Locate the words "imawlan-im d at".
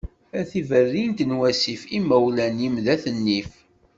1.97-3.03